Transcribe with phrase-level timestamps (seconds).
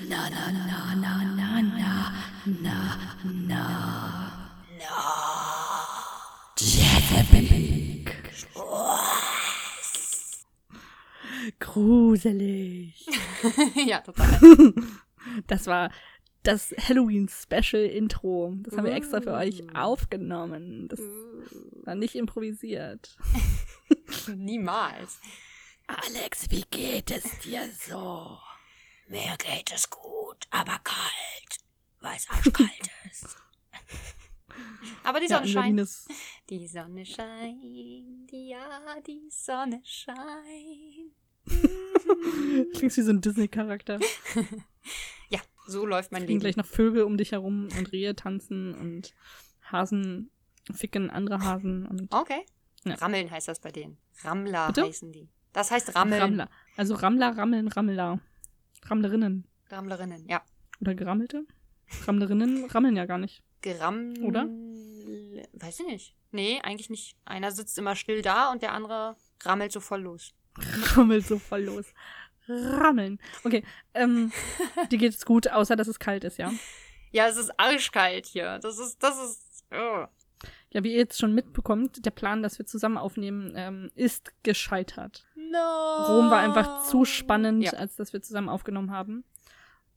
[0.00, 2.12] Na, na, na, na, na, na,
[2.46, 2.96] na,
[3.48, 3.62] na.
[6.58, 8.04] Jezebel.
[11.58, 12.94] Gruselig.
[13.86, 14.38] ja, total.
[15.48, 15.90] Das war
[16.44, 18.54] das Halloween-Special-Intro.
[18.58, 19.74] Das haben wir extra für euch Mm.
[19.76, 20.86] aufgenommen.
[20.88, 21.00] Das
[21.84, 23.16] war nicht improvisiert.
[24.36, 25.18] Niemals.
[25.88, 28.38] Alex, wie geht es dir so?
[29.08, 31.58] Mir geht es gut, aber kalt,
[32.00, 33.36] weil es arschkalt ist.
[35.04, 35.80] Aber die Ja, Sonne Berlin scheint.
[35.80, 36.08] ist
[36.50, 38.32] Die Sonne scheint.
[38.32, 41.14] Ja, die Sonne scheint.
[42.74, 43.98] Klingst wie so ein Disney-Charakter.
[45.28, 46.38] Ja, so läuft mein Leben.
[46.38, 49.12] gleich noch Vögel um dich herum und Rehe tanzen und
[49.72, 50.30] Hasen
[50.72, 52.46] ficken andere Hasen und Okay.
[52.84, 52.94] Ja.
[52.94, 53.98] Rammeln heißt das bei denen.
[54.22, 54.84] Rammler Bitte?
[54.84, 55.28] heißen die.
[55.52, 56.22] Das heißt Rammeln.
[56.22, 56.48] Rammler.
[56.76, 58.20] Also Rammler, Rammeln, Rammler.
[58.90, 59.46] Rammlerinnen.
[59.68, 60.42] Rammlerinnen, ja.
[60.80, 61.44] Oder Gerammelte?
[62.06, 63.42] Rammlerinnen rammeln ja gar nicht.
[63.62, 64.14] Geramm.
[64.22, 64.46] Oder?
[65.52, 66.16] Weiß ich nicht.
[66.30, 67.16] Nee, eigentlich nicht.
[67.24, 70.34] Einer sitzt immer still da und der andere rammelt so voll los.
[70.94, 71.86] Rammelt so voll los.
[72.48, 73.18] Rammeln.
[73.44, 73.64] Okay,
[73.94, 74.32] ähm,
[74.90, 76.52] dir geht's gut, außer dass es kalt ist, ja?
[77.10, 78.58] Ja, es ist arschkalt hier.
[78.60, 79.64] Das ist, das ist.
[79.72, 80.06] Oh.
[80.70, 85.26] Ja, wie ihr jetzt schon mitbekommt, der Plan, dass wir zusammen aufnehmen, ähm, ist gescheitert.
[85.50, 86.04] No.
[86.08, 87.72] Rom war einfach zu spannend, Ja.
[87.72, 89.24] als dass wir zusammen aufgenommen haben.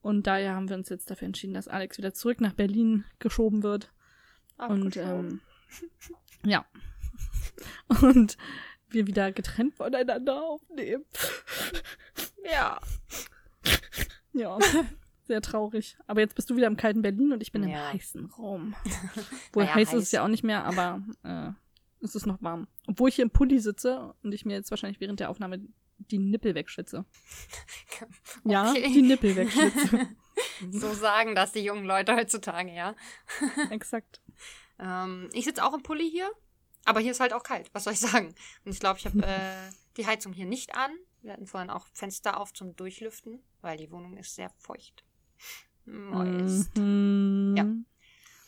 [0.02, 3.64] Und daher haben wir uns jetzt dafür entschieden, dass Alex wieder zurück nach Berlin geschoben
[3.64, 3.92] wird.
[4.58, 5.42] Und ähm,
[6.46, 6.66] ja.
[8.02, 8.38] Und
[8.90, 11.06] wir wieder getrennt voneinander aufnehmen.
[12.44, 12.80] ja.
[14.34, 14.58] Ja.
[15.26, 15.98] Sehr traurig.
[16.08, 17.90] Aber jetzt bist du wieder im kalten Berlin und ich bin Ja.
[17.90, 18.76] im heißen Rom.
[19.54, 20.12] Wohl Naja, heiß ist es heiß.
[20.14, 21.52] ja auch nicht mehr, aber äh,
[22.02, 22.68] es ist noch warm.
[22.88, 25.60] Obwohl ich hier im Pulli sitze und ich mir jetzt wahrscheinlich während der Aufnahme
[25.98, 27.06] die Nippel wegschwitze.
[28.46, 28.92] Ja, Okay.
[28.94, 30.08] die Nippel wegschwitze.
[30.72, 32.96] So sagen das die jungen Leute heutzutage, ja.
[33.72, 34.22] Exakt.
[34.80, 36.32] Ähm, ich sitze auch im Pulli hier,
[36.86, 37.70] aber hier ist halt auch kalt.
[37.74, 38.34] Was soll ich sagen?
[38.64, 40.92] Und ich glaube, ich habe äh, die Heizung hier nicht an.
[41.22, 45.04] Wir hatten vorhin auch Fenster auf zum Durchlüften, weil die Wohnung ist sehr feucht.
[45.86, 46.78] Moist.
[46.78, 47.56] Mhm.
[47.58, 47.66] Ja.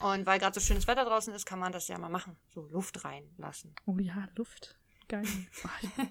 [0.01, 2.35] Und weil gerade so schönes Wetter draußen ist, kann man das ja mal machen.
[2.53, 3.73] So Luft reinlassen.
[3.85, 4.77] Oh ja, Luft.
[5.07, 5.23] Geil.
[5.63, 6.05] Ah,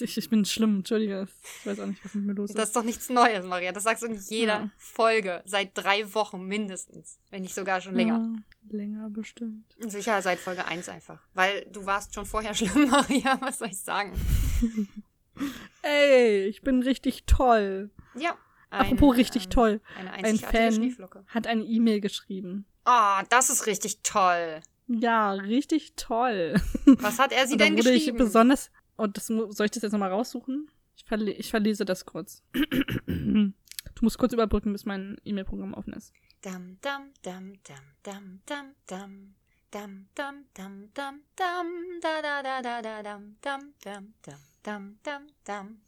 [0.00, 1.26] ich, ich, bin schlimm, entschuldige.
[1.60, 2.58] Ich weiß auch nicht, was mit mir los ist.
[2.58, 3.72] Das ist doch nichts Neues, Maria.
[3.72, 4.70] Das sagst du in jeder Ja.
[4.76, 5.42] Folge.
[5.44, 7.18] Seit drei Wochen mindestens.
[7.30, 8.36] Wenn nicht sogar schon länger.
[8.70, 9.74] Ja, länger bestimmt.
[9.78, 11.20] Sicher seit Folge 1 einfach.
[11.34, 13.38] Weil du warst schon vorher schlimm, Maria.
[13.40, 14.12] Was soll ich sagen?
[15.82, 17.90] Ey, ich bin richtig toll.
[18.14, 18.36] Ja.
[18.70, 19.80] ein, Apropos richtig ähm, toll.
[19.98, 20.96] Eine Ein Fan
[21.28, 22.66] hat eine E-Mail geschrieben.
[22.90, 24.62] Ah, das ist richtig toll.
[24.86, 26.54] Ja, richtig toll.
[26.86, 28.16] Was hat er sie denn wurde ich geschrieben?
[28.16, 28.70] besonders.
[28.96, 30.70] Und das soll ich das jetzt nochmal raussuchen?
[30.96, 32.42] Ich, verle ich verlese das kurz.
[32.54, 33.52] du
[34.00, 36.14] musst kurz überbrücken, bis mein E-Mail-Programm offen ist.
[36.40, 39.34] Dam, dam, dam, dam, dam, dam, dam.
[39.70, 41.66] Dam, dam, dam, dam, dam,
[42.00, 45.80] da, da, da, da, da, dam, dam, dam, dam, dam, dam, dam,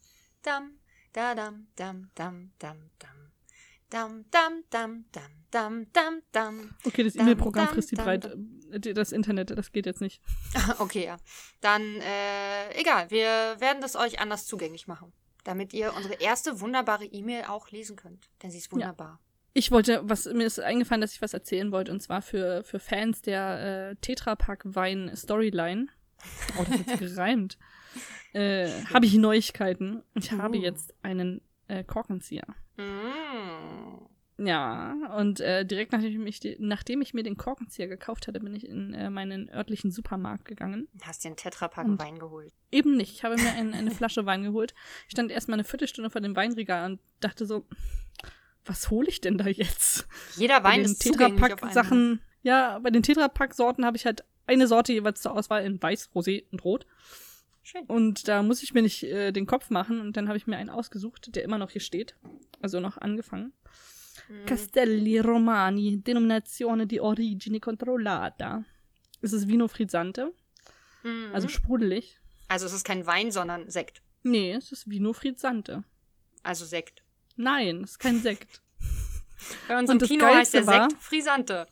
[0.43, 0.73] dam,
[1.13, 3.20] da, dam, dam, dam, dam, dam.
[3.91, 6.75] Dam, dam, dam, dam, dam, dam, dam.
[6.85, 8.37] Okay, das E-Mail-Programm frisst die Breite.
[8.71, 10.21] äh, Das Internet, das geht jetzt nicht.
[10.79, 11.17] Okay, ja.
[11.59, 13.27] Dann, äh, egal, wir
[13.59, 15.11] werden das euch anders zugänglich machen.
[15.43, 18.29] Damit ihr unsere erste wunderbare E-Mail auch lesen könnt.
[18.41, 19.19] Denn sie ist wunderbar.
[19.53, 22.79] Ich wollte, was mir ist eingefallen, dass ich was erzählen wollte, und zwar für, für
[22.79, 25.87] Fans der äh, Tetra Pak Wein Storyline.
[26.57, 27.57] Oh, das hat gereimt.
[28.31, 30.03] Äh, habe ich Neuigkeiten.
[30.13, 30.61] Ich habe Uh.
[30.61, 31.41] jetzt einen
[31.71, 32.45] äh, Korkenzieher.
[32.77, 34.45] Mm.
[34.45, 38.67] Ja, und äh, direkt nachdem ich, nachdem ich mir den Korkenzieher gekauft hatte, bin ich
[38.67, 40.87] in äh, meinen örtlichen Supermarkt gegangen.
[41.03, 42.51] Hast dir einen Tetrapack Wein geholt.
[42.71, 43.13] Eben nicht.
[43.13, 44.73] Ich habe mir ein, eine Flasche Wein geholt.
[45.05, 47.67] Ich stand erstmal eine Viertelstunde vor dem Weinregal und dachte so,
[48.65, 50.07] was hole ich denn da jetzt?
[50.35, 51.29] Jeder Wein ist einmal.
[51.31, 56.09] Tetrapack-Sachen, ja, bei den Tetrapack-Sorten habe ich halt eine Sorte jeweils zur Auswahl in Weiß,
[56.15, 56.87] Rosé und Rot.
[57.63, 57.85] Schön.
[57.85, 60.57] Und da muss ich mir nicht äh, den Kopf machen und dann habe ich mir
[60.57, 62.15] einen ausgesucht, der immer noch hier steht.
[62.61, 63.53] Also noch angefangen.
[64.29, 64.45] Mhm.
[64.45, 68.63] Castelli Romani, Denominazione di origine controllata.
[69.21, 70.33] Es ist Vino Frizzante,
[71.03, 71.29] Mhm.
[71.33, 72.19] also sprudelig.
[72.47, 74.01] also es ist kein Wein, sondern Sekt.
[74.23, 75.83] Nee, es ist Vino Frizzante.
[76.43, 77.03] Also Sekt.
[77.35, 78.61] Nein, es ist kein Sekt.
[79.67, 81.67] Bei unserem Und das Kino heißt der war- Sekt Frisante.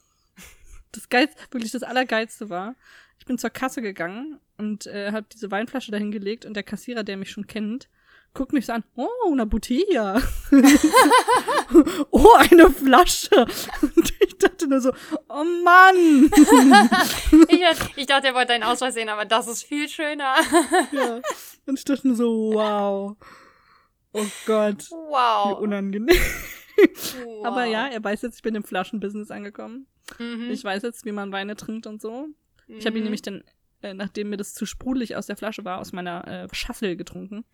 [0.91, 2.75] Das Geilste, wirklich das Allergeilste war,
[3.19, 7.03] ich bin zur Kasse gegangen und äh, habe diese Weinflasche dahin gelegt und der Kassierer,
[7.03, 7.89] der mich schon kennt,
[8.33, 10.21] guckt mich so an, oh, una botella.
[12.11, 13.45] oh, eine Flasche.
[13.81, 14.91] Und ich dachte nur so,
[15.29, 16.29] oh Mann.
[17.49, 17.63] Ich,
[17.97, 20.35] ich dachte, er wollte deinen Ausweis sehen, aber das ist viel schöner.
[20.91, 21.21] ja.
[21.65, 23.15] Und ich dachte nur so, wow.
[24.13, 25.59] Oh Gott, wie Wow.
[25.59, 26.15] unangenehm.
[27.25, 27.45] Wow.
[27.45, 29.87] Aber ja, er weiß jetzt, ich bin im Flaschenbusiness angekommen.
[30.17, 30.49] Mhm.
[30.51, 32.27] Ich weiß jetzt, wie man Weine trinkt und so.
[32.67, 33.03] Ich habe ihn Mhm.
[33.05, 33.43] nämlich dann,
[33.81, 37.45] äh, nachdem mir das zu sprudelig aus der Flasche war, aus meiner äh, Schaffel getrunken.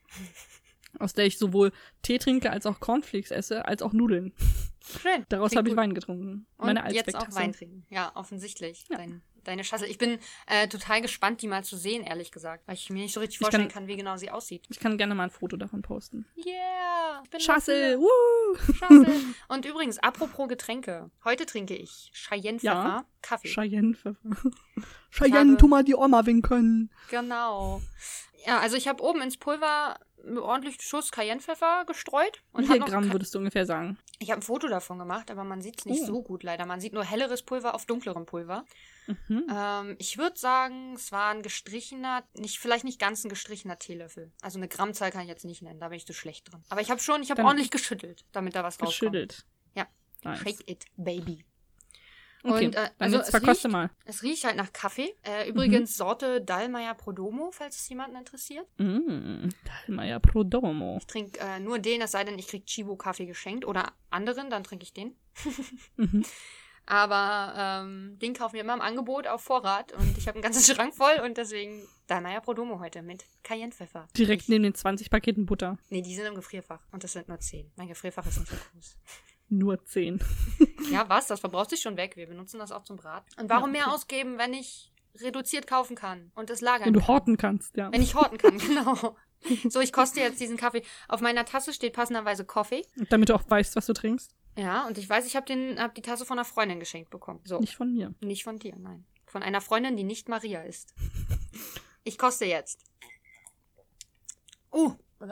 [0.98, 1.74] Aus der ich sowohl
[2.04, 4.31] Tee trinke, als auch Cornflakes esse, als auch Nudeln.
[5.01, 5.25] Schön.
[5.27, 5.75] Daraus habe ich.
[5.75, 6.48] Wein getrunken.
[6.56, 7.27] Und Meine jetzt auch.
[7.36, 7.86] Wein trinken.
[7.89, 8.86] Ja, offensichtlich.
[8.89, 8.95] Ja.
[8.95, 9.89] Dein, deine Schassel.
[9.89, 12.68] Ich bin äh, total gespannt, die mal zu sehen, ehrlich gesagt.
[12.68, 14.65] Weil ich mir nicht so richtig Ich kann- vorstellen kann, wie genau sie aussieht.
[14.69, 16.25] Ich kann gerne mal ein Foto davon posten.
[16.38, 17.24] Yeah!
[17.39, 18.00] Schassel.
[19.47, 21.09] Und übrigens, apropos Getränke.
[21.24, 23.06] Heute trinke ich Cheyenne-Pfeffer, Ja.
[23.21, 23.47] Kaffee.
[23.50, 24.15] Cheyenne-Pfeffer.
[24.30, 24.51] habe-
[25.12, 26.92] Cheyenne, tu mal die Oma winken.
[27.09, 27.81] Genau.
[28.45, 32.42] Ja, also ich habe oben ins Pulver einen ordentlichen Schuss Cayennepfeffer gestreut.
[32.53, 33.97] Wie Und viel hab noch Gramm würdest du ungefähr sagen?
[34.19, 36.06] ich habe ein Foto davon gemacht, aber man sieht es nicht Oh.
[36.06, 36.65] so gut leider.
[36.65, 38.65] Man sieht nur helleres Pulver auf dunklerem Pulver.
[39.07, 39.46] Mhm.
[39.54, 44.31] Ähm, ich würde sagen, es war ein gestrichener, nicht, vielleicht nicht ganz ein gestrichener Teelöffel.
[44.42, 46.63] Also eine Grammzahl kann ich jetzt nicht nennen, da bin ich zu schlecht drin.
[46.69, 48.90] Aber ich habe schon, ich habe ordentlich geschüttelt, damit da was rauskommt.
[49.13, 49.46] Geschüttelt.
[49.75, 49.88] Ja.
[50.24, 50.40] Nice.
[50.40, 51.46] Shake it, baby.
[52.44, 53.90] Okay, Und, äh, dann also es verkoste riecht- mal.
[54.06, 55.16] Es riecht halt nach Kaffee.
[55.24, 55.96] Äh, übrigens Mhm.
[55.96, 58.68] Sorte Dallmayr Prodomo, falls es jemanden interessiert.
[58.78, 59.50] Mm,
[59.88, 60.98] Dalmayer Prodomo.
[61.00, 64.52] Ich trinke äh, nur den, es sei denn, ich krieg Chibo Kaffee geschenkt oder anderen,
[64.52, 65.16] dann trinke ich den.
[65.98, 66.24] Mhm.
[66.88, 67.54] Aber
[67.86, 70.94] ähm, den kaufen wir immer im Angebot auf Vorrat und ich habe einen ganzen Schrank
[70.94, 74.08] voll und deswegen Dallmayr Prodomo heute mit Cayennepfeffer.
[74.18, 75.78] Direkt Ich, neben den 20 Paketen Butter.
[75.90, 77.72] Nee, die sind im Gefrierfach und das sind nur 10.
[77.76, 78.98] Mein Gefrierfach ist nicht so groß.
[79.50, 80.20] Nur 10.
[80.92, 81.26] Ja, was?
[81.26, 82.16] Das verbraucht sich schon weg.
[82.16, 83.28] Wir benutzen das auch zum Braten.
[83.42, 83.96] Und warum Ja, mehr okay.
[83.96, 87.08] ausgeben, wenn ich reduziert kaufen kann und es lagern Wenn du kann?
[87.08, 87.92] horten kannst, ja.
[87.92, 89.16] Wenn ich horten kann, genau.
[89.68, 90.84] So, ich koste jetzt diesen Kaffee.
[91.08, 92.86] Auf meiner Tasse steht passenderweise Coffee.
[93.10, 94.36] Damit du auch weißt, was du trinkst.
[94.57, 97.42] Ja, und ich weiß, ich habe hab die Tasse von einer Freundin geschenkt bekommen.
[97.44, 98.13] So, Nicht von mir.
[98.22, 99.06] nicht von dir, nein.
[99.25, 100.94] Von einer Freundin, die nicht Maria ist.
[102.07, 102.86] Ich koste jetzt.
[104.72, 104.94] Uh.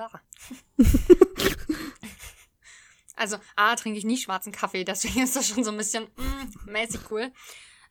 [3.16, 6.72] Also, A, trinke ich nie schwarzen Kaffee, deswegen ist das schon so ein bisschen mm,
[6.72, 7.32] mäßig cool.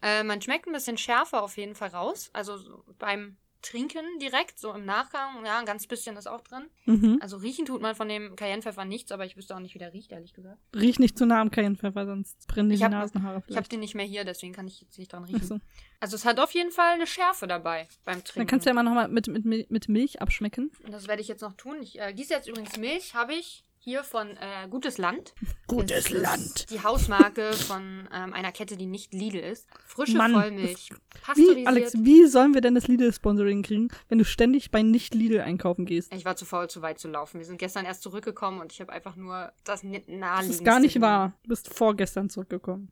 [0.02, 2.28] Äh, man schmeckt ein bisschen schärfer auf jeden Fall raus.
[2.32, 6.64] Also so beim Trinken direkt, so im Nachgang, ja, ein ganz bisschen ist auch drin.
[6.86, 7.18] Mhm.
[7.20, 9.92] Also riechen tut man von dem Cayennepfeffer nichts, aber ich wüsste auch nicht, wie der
[9.92, 10.58] riecht, ehrlich gesagt.
[10.74, 13.46] Riech nicht zu nah am Cayennepfeffer, sonst brennen dir Ich die hab- Nasenhaare Ich habe
[13.54, 13.72] vielleicht.
[13.72, 15.40] den nicht mehr hier, deswegen kann ich jetzt nicht dran riechen.
[15.40, 15.60] Achso.
[16.00, 18.40] Also es hat auf jeden Fall eine Schärfe dabei beim Trinken.
[18.40, 20.72] Dann kannst du ja mal nochmal mit, mit, mit Milch abschmecken.
[20.84, 21.76] Und das werde ich jetzt noch tun.
[21.80, 25.34] Ich äh, gieße jetzt übrigens Milch, habe ich hier von äh, Gutes Land.
[25.66, 26.70] Gutes Land.
[26.70, 29.66] die Hausmarke von ähm, einer Kette, die nicht Lidl ist.
[29.86, 30.90] Frische Mann, Vollmilch.
[31.34, 31.66] Wie.
[31.66, 36.14] Alex, wie sollen wir denn das Lidl-Sponsoring kriegen, wenn du ständig bei nicht-Lidl einkaufen gehst?
[36.14, 37.38] ich war zu faul, zu weit zu laufen.
[37.40, 40.64] Wir sind gestern erst zurückgekommen und ich habe einfach nur das ni- Das naheliegendste ist
[40.64, 41.32] gar nicht wahr.
[41.42, 42.90] Du bist vorgestern zurückgekommen.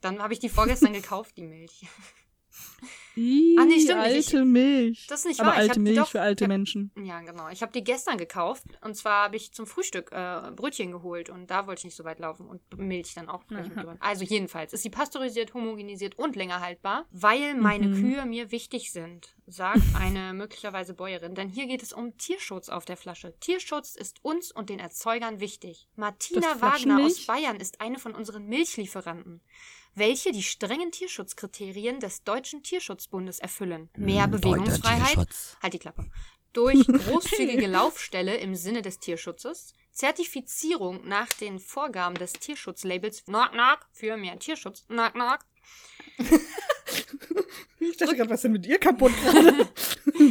[0.00, 1.82] Dann habe ich die vorgestern gekauft, die Milch.
[3.16, 4.14] Ih, Ah, nee, stimmt nicht.
[4.32, 5.06] alte Milch.
[5.08, 5.56] Das ist nicht Aber wahr.
[5.56, 6.90] Ich alte Milch doch- für alte hab- Menschen.
[7.04, 7.48] Ja, genau.
[7.48, 8.64] Ich habe die gestern gekauft.
[8.82, 11.28] Und zwar habe ich zum Frühstück äh, Brötchen geholt.
[11.28, 12.46] Und da wollte ich nicht so weit laufen.
[12.46, 13.42] Und Milch dann auch.
[13.98, 17.94] Also jedenfalls ist sie pasteurisiert, homogenisiert und länger haltbar, weil meine Mhm.
[18.00, 21.34] Kühe mir wichtig sind, sagt eine möglicherweise Bäuerin.
[21.34, 23.34] Denn hier geht es um Tierschutz auf der Flasche.
[23.40, 25.88] Tierschutz ist uns und den Erzeugern wichtig.
[25.96, 27.26] Martina Wagner aus?
[27.26, 29.40] Bayern ist eine von unseren Milchlieferanten
[29.94, 33.90] welche die strengen Tierschutzkriterien des Deutschen Tierschutzbundes erfüllen.
[33.96, 35.28] Mehr Hm, Bewegungsfreiheit,
[35.62, 36.10] halt die Klappe,
[36.52, 43.24] durch großzügige Laufstelle im Sinne des Tierschutzes, Zertifizierung nach den Vorgaben des Tierschutzlabels.
[43.24, 43.86] Knock Knock.
[43.92, 45.40] Für mehr Tierschutz, Knock Knock,
[47.78, 49.68] Ich dachte gerade, was ist denn mit ihr kaputt gerade?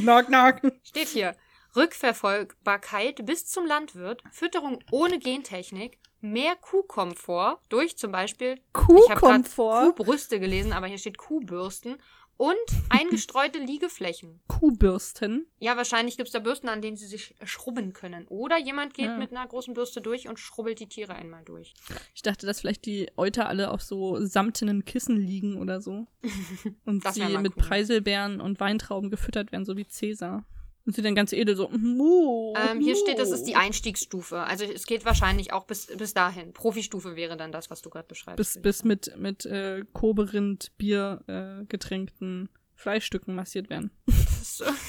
[0.01, 0.61] knock, knock.
[0.83, 1.35] steht hier,
[1.75, 9.19] Rückverfolgbarkeit bis zum Landwirt, Fütterung ohne Gentechnik, mehr Kuhkomfort durch zum Beispiel Ich habe gerade
[9.19, 9.95] Kuhkomfort.
[9.95, 11.97] Kuhbrüste gelesen, aber hier steht Kuhbürsten
[12.37, 12.55] und
[12.89, 14.39] eingestreute Liegeflächen.
[14.47, 15.45] Kuhbürsten.
[15.59, 18.25] Ja, wahrscheinlich gibt es da Bürsten, an denen sie sich schrubben können.
[18.27, 19.17] Oder jemand geht Ja.
[19.17, 21.73] mit einer großen Bürste durch und schrubbelt die Tiere einmal durch.
[22.15, 26.07] Ich dachte, dass vielleicht die Euter alle auf so samtenen Kissen liegen oder so.
[26.85, 27.63] Und sie mit cool.
[27.63, 30.45] Preiselbeeren und Weintrauben gefüttert werden, so wie Cäsar.
[30.89, 31.69] Und sie dann ganz edel so.
[31.69, 34.39] Mu, Ähm, hier steht, das ist die Einstiegsstufe.
[34.39, 36.51] Also es geht wahrscheinlich auch bis, bis dahin.
[36.51, 38.37] Profistufe wäre dann das, was du gerade beschreibst.
[38.37, 43.91] Bis, bis mit, mit äh, Koberind, Bier äh, getränkten Fleischstücken massiert werden.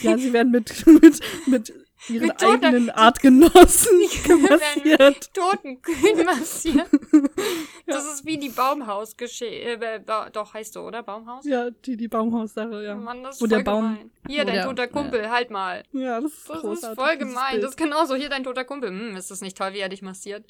[0.00, 1.74] Ja, sie werden mit, mit, mit
[2.08, 4.00] ihren Mit eigenen Artgenossen
[4.48, 5.34] massiert.
[5.34, 6.88] Toten Kühen massiert.
[7.86, 9.44] Das ist wie die Baumhausgeschichte.
[9.84, 11.02] Äh, ba doch, heißt so, oder?
[11.02, 11.44] Baumhaus?
[11.44, 12.94] Ja, die, die Baumhaussache, ja.
[12.94, 14.10] Mann, das ist Wo voll der Baum- gemein.
[14.28, 15.82] Hier, dein der- toter Kumpel, halt mal.
[15.92, 16.98] Ja, das ist Das großartig.
[16.98, 17.50] ist voll gemein.
[17.52, 17.62] Bild.
[17.64, 18.14] Das ist genauso.
[18.14, 18.90] Hier dein toter Kumpel.
[18.90, 20.44] Hm, ist das nicht toll, wie er dich massiert?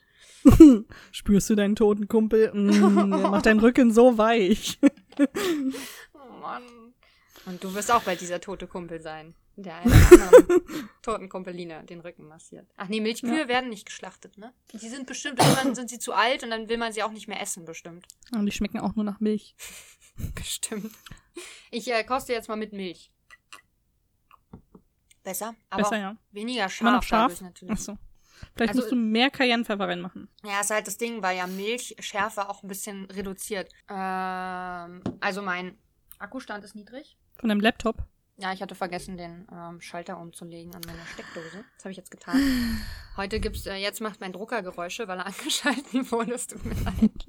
[1.12, 2.50] Spürst du deinen toten Kumpel?
[2.52, 2.70] Mm,
[3.10, 4.78] der macht deinen Rücken so weich.
[6.14, 6.62] Oh Mann.
[7.46, 9.34] Und du wirst auch bald dieser tote Kumpel sein.
[9.62, 12.70] Der einen anderen toten Kompeline den Rücken massiert.
[12.76, 13.48] Ach nee, Milchkühe Ja.
[13.48, 14.52] werden nicht geschlachtet, ne?
[14.72, 17.28] Die sind bestimmt, irgendwann sind sie zu alt und dann will man sie auch nicht
[17.28, 18.06] mehr essen, bestimmt.
[18.32, 19.54] Und die schmecken auch nur nach Milch.
[20.34, 20.92] Bestimmt.
[21.70, 23.10] Ich äh, koste jetzt mal mit Milch.
[25.22, 26.16] Besser, aber Besser, ja.
[26.30, 27.40] weniger scharf, Immer noch scharf?
[27.40, 27.72] natürlich.
[27.72, 27.98] Achso.
[28.54, 30.28] Vielleicht Also- musst du mehr Cayennepfeffer reinmachen.
[30.44, 33.70] Ja, ist halt das Ding, weil ja Milchschärfe auch ein bisschen reduziert.
[33.88, 35.78] Ähm, also mein
[36.18, 37.16] Akkustand ist niedrig.
[37.38, 38.02] Von deinem Laptop.
[38.40, 41.64] Ja, ich hatte vergessen, den ähm, Schalter umzulegen an meiner Steckdose.
[41.76, 42.40] Das habe ich jetzt getan.
[43.16, 46.32] Heute gibt's, äh, jetzt macht mein Drucker Geräusche, weil er angeschaltet wurde.
[46.34, 47.26] Es tut mir leid.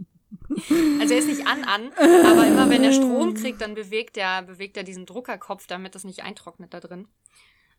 [0.99, 4.41] Also er ist nicht an an, aber immer wenn er Strom kriegt, dann bewegt er,
[4.43, 7.07] bewegt er diesen Druckerkopf, damit das nicht eintrocknet da drin.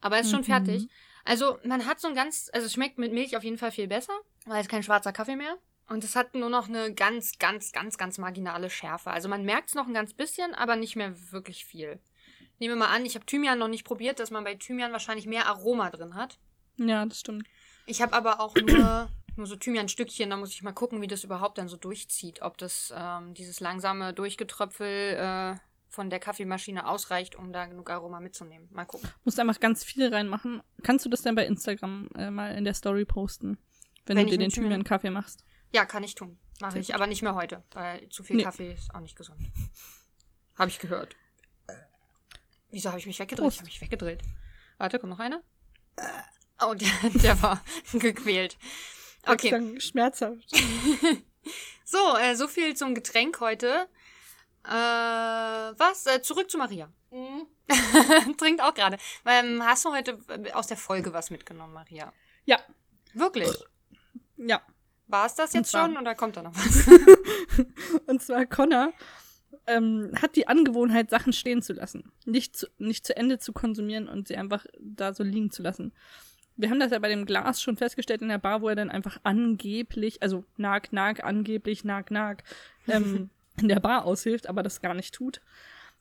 [0.01, 0.45] Aber er ist schon Mhm.
[0.45, 0.89] fertig.
[1.25, 3.87] Also man hat so ein ganz, also es schmeckt mit Milch auf jeden Fall viel
[3.89, 4.15] besser,
[4.47, 5.57] weil es kein schwarzer Kaffee mehr.
[5.89, 9.11] Und es hat nur noch eine ganz, ganz, ganz, ganz marginale Schärfe.
[9.11, 12.01] Also man merkt es noch ein ganz bisschen, aber nicht mehr wirklich viel.
[12.59, 15.27] Nehmen wir mal an, ich habe Thymian noch nicht probiert, dass man bei Thymian wahrscheinlich
[15.27, 16.39] mehr Aroma drin hat.
[16.77, 17.47] Ja, das stimmt.
[17.87, 21.25] Ich habe aber auch nur, nur so Thymian-Stückchen, da muss ich mal gucken, wie das
[21.25, 22.43] überhaupt dann so durchzieht.
[22.43, 25.57] Ob das ähm, dieses langsame Durchgetröpfel äh,
[25.89, 28.69] von der Kaffeemaschine ausreicht, um da genug Aroma mitzunehmen.
[28.73, 29.11] Mal gucken.
[29.25, 30.63] Musst einfach ganz viel reinmachen.
[30.83, 33.59] Kannst du das dann bei Instagram äh, mal in der Story posten?
[34.07, 35.45] Wenn, Wenn du dir den Thymian-Kaffee machst.
[35.73, 36.39] Ja, kann ich tun.
[36.61, 38.45] Mache ich, aber nicht mehr heute, weil zu viel Nee.
[38.45, 39.41] Kaffee ist auch nicht gesund.
[40.57, 41.17] Habe ich gehört.
[42.73, 43.45] Wieso habe ich mich weggedreht?
[43.45, 43.57] Prost.
[43.57, 44.23] Ich habe mich weggedreht.
[44.79, 45.43] Warte, kommt noch einer?
[46.61, 47.63] Oh, der, der war
[47.93, 48.57] gequält.
[49.25, 49.51] Okay.
[49.51, 50.51] Dann schmerzhaft.
[51.85, 53.89] So, äh, so viel zum Getränk heute.
[54.65, 56.07] Äh, was?
[56.07, 56.89] Äh, zurück zu Maria.
[58.39, 58.97] Trinkt auch gerade.
[59.27, 62.13] Ähm, hast du heute äh, aus der Folge was mitgenommen, Maria?
[62.45, 62.61] Ja.
[63.13, 63.51] Wirklich?
[64.37, 64.63] Ja.
[65.09, 66.87] War es das jetzt schon oder kommt da noch was?
[68.07, 68.93] Und zwar Connor
[69.67, 72.13] ähm, hat die Angewohnheit, Sachen stehen zu lassen.
[72.25, 75.93] Nicht zu, nicht zu Ende zu konsumieren und sie einfach da so liegen zu lassen.
[76.57, 78.91] Wir haben das ja bei dem Glas schon festgestellt in der Bar, wo er dann
[78.91, 82.43] einfach angeblich, also nag, nag, angeblich, nag, nag,
[82.89, 85.41] ähm, in der Bar aushilft, aber das gar nicht tut.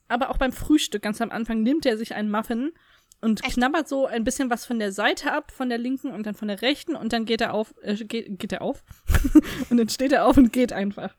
[0.07, 2.73] Aber auch beim Frühstück, ganz am Anfang, nimmt er sich einen Muffin
[3.21, 3.53] und Echt?
[3.53, 6.47] knabbert so ein bisschen was von der Seite ab, von der linken und dann von
[6.47, 8.83] der rechten und dann geht er auf, äh, geht, geht er auf
[9.69, 11.15] und dann steht er auf und geht einfach.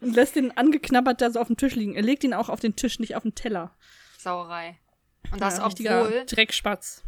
[0.00, 1.94] Und lässt den angeknabbert da so auf dem Tisch liegen.
[1.94, 3.70] Er legt ihn auch auf den Tisch, nicht auf den Teller.
[4.18, 4.78] Sauerei.
[5.32, 7.02] Und das Ja, obwohl, Dreckspatz.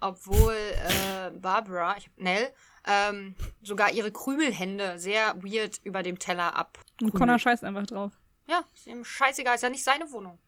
[0.00, 2.52] obwohl äh, Barbara, ich, Nell,
[2.86, 6.78] ähm, sogar ihre Krümelhände sehr weird über dem Teller ab.
[7.00, 8.12] Und Connor scheißt einfach drauf.
[8.46, 10.38] Ja, ist ihm scheißegal, ist ja nicht seine Wohnung.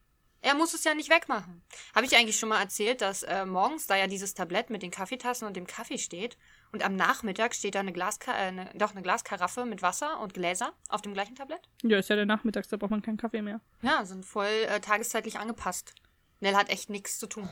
[0.41, 1.63] Er muss es ja nicht wegmachen.
[1.95, 4.91] Habe ich eigentlich schon mal erzählt, dass äh, morgens da ja dieses Tablett mit den
[4.91, 6.37] Kaffeetassen und dem Kaffee steht
[6.71, 10.33] und am Nachmittag steht da eine, Glaska äh, eine, doch eine Glaskaraffe mit Wasser und
[10.33, 11.61] Gläser auf dem gleichen Tablett?
[11.83, 13.61] Ja, ist ja der Nachmittags, da braucht man keinen Kaffee mehr.
[13.81, 15.93] Ja, sind voll äh, tageszeitlich angepasst.
[16.39, 17.49] Nell hat echt nichts zu tun.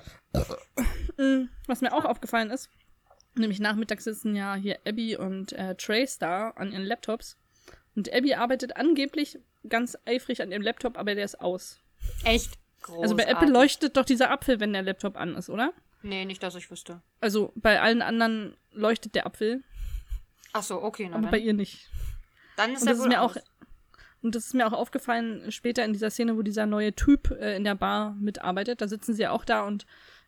[1.18, 2.70] Mm, Was mir auch aufgefallen ist,
[3.36, 7.38] nämlich nachmittags sitzen ja hier Abby und äh, Trace da an ihren Laptops.
[7.96, 11.80] Und Abby arbeitet angeblich ganz eifrig an ihrem Laptop, aber der ist aus.
[12.24, 13.04] Echt groß.
[13.04, 15.74] Also bei Apple leuchtet doch dieser Apfel, wenn der Laptop an ist, oder?
[16.06, 17.02] Nee, nicht, dass ich wüsste.
[17.20, 19.64] Also bei allen anderen leuchtet der Apfel,
[20.54, 21.90] Ach so, okay, na aber dann, bei ihr nicht.
[22.56, 23.36] dann ist Und er das ist wohl mir auch
[24.22, 27.56] und das ist mir auch aufgefallen später in dieser Szene, wo dieser neue Typ äh,
[27.56, 28.82] in der Bar mitarbeitet.
[28.82, 29.86] Da sitzen sie ja auch da und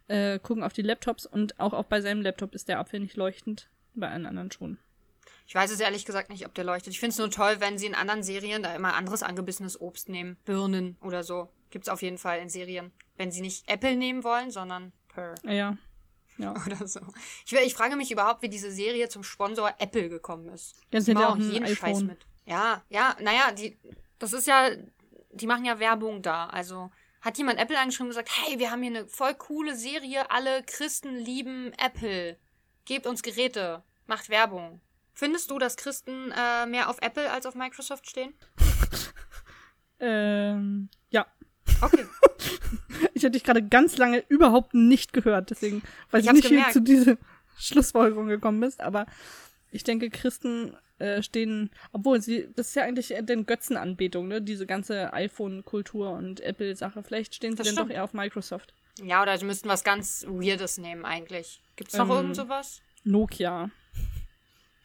[0.07, 3.15] äh, gucken auf die Laptops und auch, auch bei seinem Laptop ist der Apfel nicht
[3.15, 4.77] leuchtend, bei allen anderen schon.
[5.48, 6.93] Ich weiß es ehrlich gesagt nicht, ob der leuchtet.
[6.93, 10.10] Ich finde es nur toll, wenn sie in anderen Serien da immer anderes angebissenes Obst
[10.10, 10.38] nehmen.
[10.46, 11.50] Birnen oder so.
[11.69, 12.91] Gibt's auf jeden Fall in Serien.
[13.15, 15.76] Wenn sie nicht Apple nehmen wollen, sondern Per Ja,
[16.38, 16.54] ja.
[16.66, 17.00] Oder so.
[17.46, 20.76] Ich, ich frage mich überhaupt, wie diese Serie zum Sponsor Apple gekommen ist.
[20.92, 22.16] Ja, hat ja auch ein iPhone.
[22.46, 23.78] Ja, ja, naja, die,
[24.20, 24.70] das ist ja,
[25.32, 26.46] die machen ja Werbung da.
[26.46, 30.30] Also hat jemand Apple angeschrieben und gesagt, hey, wir haben hier eine voll coole Serie,
[30.30, 32.38] alle Christen lieben Apple.
[32.86, 34.82] Gebt uns Geräte, macht Werbung.
[35.14, 38.34] Findest du, dass Christen äh, mehr auf Apple als auf Microsoft stehen?
[40.00, 41.26] Ähm, ja.
[41.82, 42.06] Okay.
[43.18, 45.82] Ich hätte dich gerade ganz lange überhaupt nicht gehört, deswegen
[46.12, 46.74] weiß Ich ich nicht, wie du gemerkt.
[46.74, 47.18] zu dieser
[47.58, 49.06] Schlussfolgerung gekommen bist, aber
[49.72, 54.42] ich denke, Christen äh, stehen, obwohl sie, das ist ja eigentlich den Götzenanbetung, ne?
[54.42, 57.04] Diese ganze iPhone-Kultur und Apple-Sache.
[57.04, 57.96] Vielleicht stehen sie Das dann doch stimmt.
[57.96, 58.74] eher auf Microsoft.
[59.04, 61.62] Ja, oder sie müssten was ganz Weirdes nehmen eigentlich.
[61.76, 62.82] Gibt's noch Ähm, irgend sowas?
[63.04, 63.70] Nokia.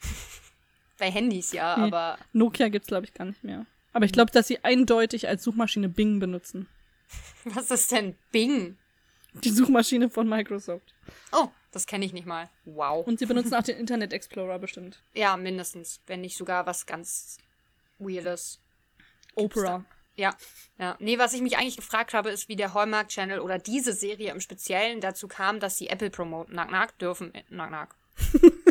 [0.99, 1.85] Bei Handys ja, Nee.
[1.85, 3.67] aber Nokia gibt's glaube ich gar nicht mehr.
[3.93, 6.69] Aber ich glaube, dass sie eindeutig als Suchmaschine Bing benutzen.
[7.45, 8.79] was ist denn Bing?
[9.35, 10.95] Die Suchmaschine von Microsoft.
[11.33, 12.51] Oh, das kenne ich nicht mal.
[12.65, 13.07] Wow.
[13.07, 15.03] Und sie benutzen auch den Internet Explorer bestimmt.
[15.15, 16.01] Ja, mindestens.
[16.07, 17.39] Wenn nicht sogar was ganz
[17.99, 18.61] Weirdes.
[19.35, 19.85] Opera.
[20.15, 20.37] Ja,
[20.79, 20.97] ja.
[20.99, 24.31] Nee, was ich mich eigentlich gefragt habe, ist, wie der Hallmark Channel oder diese Serie
[24.31, 26.55] im Speziellen dazu kam, dass sie Apple promoten.
[26.55, 27.35] Nack, nack, dürfen.
[27.35, 27.97] äh, Nack, nack.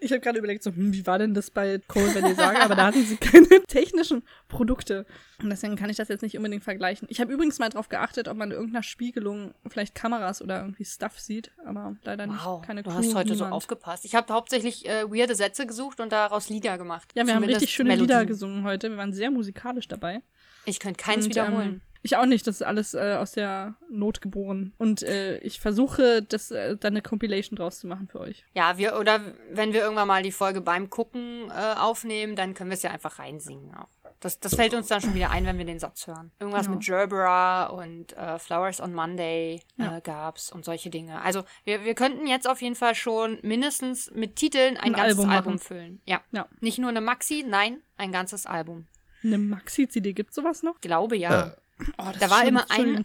[0.00, 2.60] Ich habe gerade überlegt, so, hm, wie war denn das bei Cold Valley Saga?
[2.64, 5.04] Aber da hatten sie keine technischen Produkte.
[5.42, 7.06] Und deswegen kann ich das jetzt nicht unbedingt vergleichen.
[7.10, 10.84] Ich habe übrigens mal drauf geachtet, ob man in irgendeiner Spiegelung vielleicht Kameras oder irgendwie
[10.84, 12.66] Stuff sieht, aber leider Wow, nicht.
[12.66, 13.52] Keine du Crew, hast heute so niemand.
[13.52, 14.04] aufgepasst.
[14.04, 17.10] Ich habe hauptsächlich äh, weirde Sätze gesucht und daraus Lieder gemacht.
[17.14, 18.26] Ja, wir haben richtig schöne Lieder Melodien.
[18.28, 18.90] gesungen heute.
[18.90, 20.22] Wir waren sehr musikalisch dabei.
[20.64, 21.68] Ich könnte keins Und, wiederholen.
[21.68, 24.72] Ähm, ich auch nicht, das ist alles äh, aus der Not geboren.
[24.78, 28.44] Und äh, ich versuche, das äh, dann eine Compilation draus zu machen für euch.
[28.54, 29.20] Ja, wir, oder
[29.50, 32.90] wenn wir irgendwann mal die Folge beim Gucken äh, aufnehmen, dann können wir es ja
[32.90, 33.88] einfach reinsingen auch.
[34.20, 36.30] Das, das fällt uns dann schon wieder ein, wenn wir den Satz hören.
[36.40, 36.72] Irgendwas Ja.
[36.72, 39.98] mit Gerbera und äh, Flowers on Monday Ja.
[39.98, 41.20] äh, gab's und solche Dinge.
[41.20, 45.18] Also wir, wir könnten jetzt auf jeden Fall schon mindestens mit Titeln ein, Ein ganzes
[45.18, 46.00] Album Album, füllen.
[46.06, 46.20] Ja.
[46.32, 46.46] Ja.
[46.60, 48.86] Nicht nur eine Maxi, nein, ein ganzes Album.
[49.22, 50.80] Eine Maxi-CD, gibt's sowas noch?
[50.80, 51.54] Glaube ja.
[51.98, 53.04] Oh, Da war immer ein,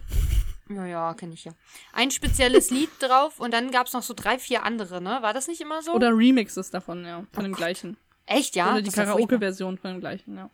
[0.70, 1.52] ja, ja, kenne ich ja.
[1.92, 5.18] Ein spezielles Lied drauf und dann gab's noch so drei, vier andere, ne?
[5.22, 5.92] War das nicht immer so?
[5.92, 7.24] Oder Remixes davon, ja.
[7.32, 7.58] Von Oh dem Gott.
[7.58, 7.96] gleichen.
[8.26, 8.70] Echt, ja?
[8.72, 8.90] Oder die.
[8.90, 10.50] Karaoke-Version von dem gleichen, ja.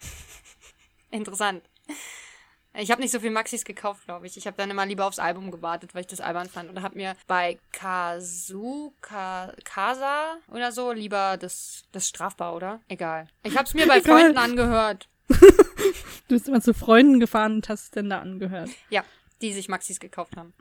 [1.10, 1.62] Interessant.
[2.78, 4.36] Ich habe nicht so viel Maxis gekauft, glaube ich.
[4.36, 6.68] Ich habe dann immer lieber aufs Album gewartet, weil ich das albern fand.
[6.68, 12.80] Und habe mir bei Kazu, Ka, Casa oder so lieber das, das strafbar, oder?
[12.88, 13.28] Egal.
[13.44, 14.00] Ich habe es mir bei.
[14.06, 15.08] Freunden angehört.
[15.28, 18.70] Du bist immer zu Freunden gefahren und hast es denn da angehört.
[18.90, 19.04] Ja,
[19.42, 20.52] die sich Maxis gekauft haben.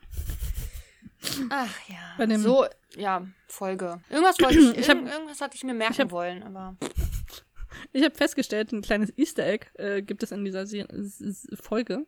[1.49, 1.95] Ach ja.
[2.17, 3.99] Bei dem- so, ja, Folge.
[4.09, 6.75] Irgendwas wollte ich, Ich hab- irgend, irgendwas hatte ich mir merken ich hab- wollen, aber.
[7.93, 10.85] Ich habe festgestellt, ein kleines Easter Egg äh, gibt es in dieser Se
[11.61, 11.97] Folge.
[11.97, 12.07] Und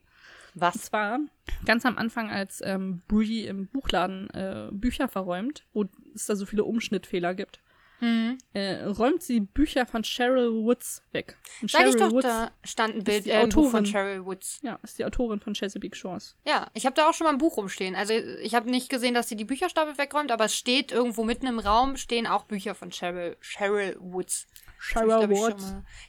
[0.53, 0.75] Was?
[0.83, 1.19] zwar
[1.65, 5.85] ganz am Anfang, als ähm, Brie im Buchladen äh, Bücher verräumt, wo
[6.15, 7.59] es da so viele Umschnittfehler gibt,
[7.99, 8.37] Hm.
[8.53, 11.35] äh, räumt sie Bücher von Cheryl Woods weg.
[11.61, 13.85] Und Sag ich doch, Woods da stand ein Bild, äh, Buch von Autorin.
[13.85, 14.59] Cheryl Woods.
[14.61, 16.35] ja, ist die Autorin von Chesapeake Shores.
[16.45, 17.95] Ja, ich habe da auch schon mal ein Buch rumstehen.
[17.95, 21.47] Also ich habe nicht gesehen, dass sie die Bücherstapel wegräumt, aber es steht irgendwo mitten
[21.47, 24.47] im Raum, stehen auch Bücher von Cheryl, Cheryl Woods.
[24.93, 25.39] Das hab ich,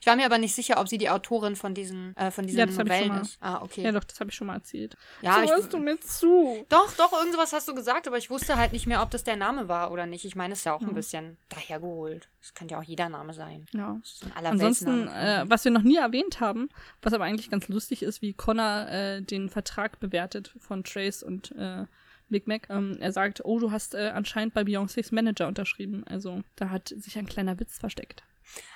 [0.00, 2.58] ich, war mir aber nicht sicher, ob sie die Autorin von diesen, äh, von diesen
[2.58, 3.38] Ja, Novellen ist.
[3.40, 3.82] Ah, okay.
[3.82, 4.96] Ja, doch, das habe ich schon mal erzählt.
[5.22, 6.64] Ja, so ich- hörst du mir zu.
[6.68, 9.36] Doch, doch, irgendwas hast du gesagt, aber ich wusste halt nicht mehr, ob das der
[9.36, 10.24] Name war oder nicht.
[10.24, 12.28] Ich meine, es ist ja auch ein bisschen dahergeholt.
[12.40, 13.66] Das könnte ja auch jeder Name sein.
[13.72, 13.98] Ja.
[14.00, 16.68] Das ist ein aller Ansonsten, äh, was wir noch nie erwähnt haben,
[17.02, 21.52] was aber eigentlich ganz lustig ist, wie Connor äh, den Vertrag bewertet von Trace und
[21.52, 21.86] äh,
[22.28, 22.68] Big Mac.
[22.70, 26.04] Ähm, er sagt, oh, du hast äh, anscheinend bei Beyoncés Manager unterschrieben.
[26.06, 28.22] Also da hat sich ein kleiner Witz versteckt.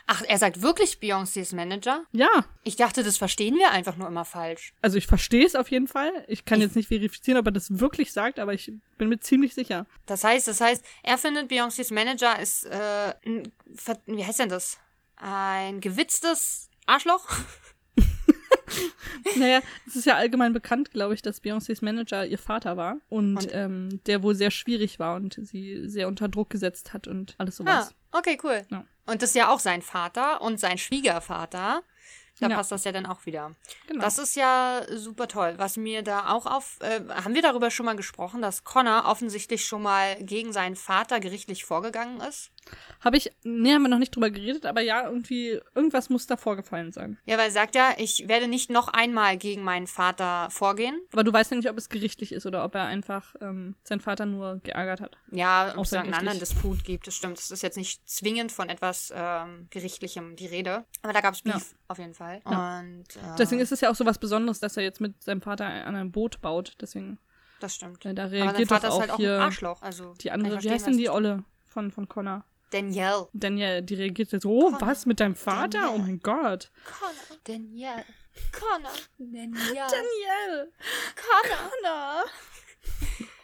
[0.06, 2.04] Ach, er sagt wirklich Beyoncés Manager?
[2.12, 2.28] Ja,
[2.64, 4.74] Ich dachte, das verstehen wir einfach nur immer falsch.
[4.82, 6.10] also ich verstehe es auf jeden Fall.
[6.28, 9.54] Ich kann jetzt nicht verifizieren, ob er das wirklich sagt, aber ich bin mir ziemlich
[9.54, 9.86] sicher.
[10.06, 13.52] Das heißt, das heißt, er findet Beyoncés Manager ist, äh, ein,
[14.06, 14.78] wie heißt denn das?
[15.16, 17.28] Ein gewitztes Arschloch?
[19.36, 23.36] Naja, es ist ja allgemein bekannt, glaube ich, dass Beyoncés Manager ihr Vater war und,
[23.36, 23.48] Und?
[23.54, 27.60] Ähm, der wohl sehr schwierig war und sie sehr unter Druck gesetzt hat und alles
[27.60, 27.94] Ah, sowas.
[28.12, 28.62] okay, cool.
[28.70, 28.84] Ja.
[29.06, 31.82] Und das ist ja auch sein Vater und sein Schwiegervater.
[32.40, 32.56] Da Ja.
[32.56, 33.54] passt das ja dann auch wieder.
[33.88, 34.00] Genau.
[34.00, 35.54] Das ist ja super toll.
[35.58, 36.78] Was mir da auch auf.
[36.80, 41.20] Äh, haben wir darüber schon mal gesprochen, dass Connor offensichtlich schon mal gegen seinen Vater
[41.20, 42.50] gerichtlich vorgegangen ist?
[43.00, 46.36] Habe ich, nee, haben wir noch nicht drüber geredet, aber ja, irgendwie, irgendwas muss da
[46.36, 47.18] vorgefallen sein.
[47.26, 51.00] Ja, weil er sagt ja, ich werde nicht noch einmal gegen meinen Vater vorgehen.
[51.12, 53.98] Aber du weißt ja nicht, ob es gerichtlich ist oder ob er einfach ähm, seinen
[54.00, 55.18] Vater nur geärgert hat.
[55.32, 57.38] Ja, ob es einen anderen Disput gibt, das stimmt.
[57.40, 60.84] Es ist jetzt nicht zwingend von etwas ähm, Gerichtlichem die Rede.
[61.02, 61.60] Aber da gab es Beef Ja.
[61.88, 62.40] auf jeden Fall.
[62.48, 62.78] Ja.
[62.78, 65.40] Und äh, Deswegen ist es ja auch so was Besonderes, dass er jetzt mit seinem
[65.42, 66.74] Vater an einem Boot baut.
[66.80, 67.18] Deswegen,
[67.58, 68.04] das stimmt.
[68.06, 69.82] äh, da Aber sein reagiert doch Vater ist halt auch hier ein Arschloch.
[69.82, 72.44] Also die andere, wie heißt denn die das- Olle von, von Connor?
[72.72, 73.28] Danielle.
[73.32, 74.80] Danielle, die reagiert jetzt so, oh, Connor.
[74.80, 75.80] was, mit deinem Vater?
[75.80, 75.94] Danielle.
[75.94, 76.70] Oh mein Gott.
[76.84, 77.40] Connor.
[77.44, 78.04] Danielle.
[78.52, 78.90] Connor.
[79.18, 79.74] Danielle.
[79.74, 80.72] Danielle.
[81.14, 81.70] Connor.
[81.82, 82.24] Connor.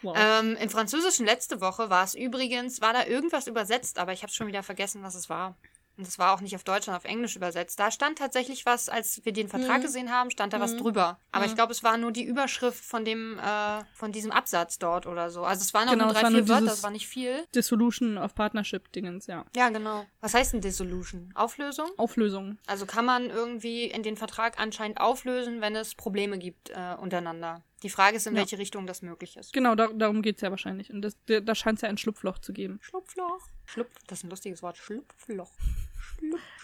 [0.01, 0.15] Wow.
[0.17, 4.31] Ähm, Im Französischen letzte Woche war es übrigens, war da irgendwas übersetzt, aber ich habe
[4.31, 5.57] schon wieder vergessen, was es war.
[5.99, 7.77] Und das war auch nicht auf Deutsch, sondern auf Englisch übersetzt.
[7.77, 9.83] Da stand tatsächlich was, als wir den Vertrag Mhm.
[9.83, 11.19] gesehen haben, stand da was drüber.
[11.33, 15.05] Aber ich glaube, es war nur die Überschrift von dem, äh, von diesem Absatz dort
[15.07, 15.43] oder so.
[15.43, 17.45] Also es waren auch Genau, nur es drei, vier Wörter, es war nicht viel.
[17.53, 19.43] Dissolution of Partnership-Dingens, ja.
[19.57, 20.05] Ja, genau.
[20.21, 21.33] Was heißt denn Dissolution?
[21.35, 21.89] Auflösung?
[21.97, 22.57] Auflösung.
[22.65, 27.61] Also kann man irgendwie in den Vertrag anscheinend auflösen, wenn es Probleme gibt äh, untereinander.
[27.83, 28.39] Die Frage ist, in Ja.
[28.41, 29.51] welche Richtung das möglich ist.
[29.53, 30.91] Genau, da, darum geht's ja wahrscheinlich.
[30.93, 32.79] Und das, da, da scheint es ja ein Schlupfloch zu geben.
[32.81, 33.47] Schlupfloch.
[33.65, 34.77] Schlupf, das ist ein lustiges Wort.
[34.77, 35.51] Schlupfloch.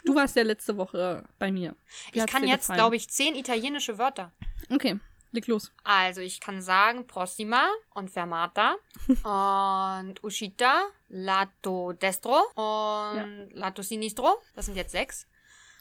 [0.04, 1.76] Du warst ja letzte Woche bei mir.
[2.12, 4.32] Wie Ich kann jetzt, glaube ich, zehn italienische Wörter.
[4.70, 5.00] Okay,
[5.32, 5.72] leg los.
[5.84, 8.76] Also ich kann sagen prossima und fermata
[9.24, 14.42] und uscita, lato destro und lato sinistro.
[14.54, 15.28] Das sind jetzt sechs.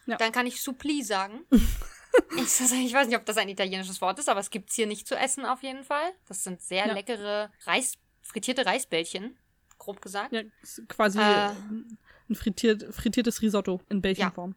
[0.06, 0.16] Ja.
[0.16, 1.44] Dann kann ich suppli sagen.
[2.36, 5.08] Ich, weiß nicht, ob das ein italienisches Wort ist, aber es gibt es hier nicht
[5.08, 6.12] zu essen auf jeden Fall.
[6.28, 6.92] Das sind sehr Ja.
[6.92, 9.36] leckere Reis, frittierte Reisbällchen,
[9.78, 10.32] grob gesagt.
[10.32, 10.42] Ja,
[10.86, 11.50] quasi Äh.
[12.34, 14.54] Ein frittiert, frittiertes Risotto in Bällchenform.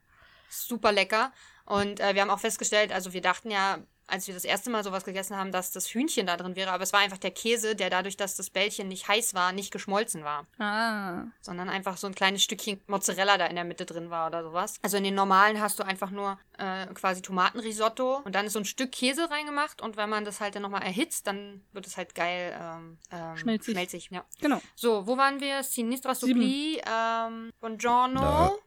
[0.50, 1.32] Super lecker.
[1.66, 4.84] Und äh, wir haben auch festgestellt, also wir dachten ja, als wir das erste Mal
[4.84, 7.76] sowas gegessen haben, dass das Hühnchen da drin wäre, aber es war einfach der Käse,
[7.76, 10.46] der dadurch, dass das Bällchen nicht heiß war, nicht geschmolzen war.
[10.60, 11.26] Ah.
[11.42, 14.76] sondern einfach so ein kleines Stückchen Mozzarella da in der Mitte drin war oder sowas.
[14.82, 18.60] Also in den normalen hast du einfach nur äh, quasi Tomatenrisotto und dann ist so
[18.60, 21.98] ein Stück Käse reingemacht und wenn man das halt dann nochmal erhitzt, dann wird es
[21.98, 23.74] halt geil ähm, ähm, Schmelzig.
[23.74, 24.10] schmelzig.
[24.12, 24.24] Ja.
[24.42, 24.62] Genau.
[24.76, 25.64] So, wo waren wir?
[25.64, 26.16] Sinistra.
[26.16, 28.58] Suppli, ähm, Buongiorno,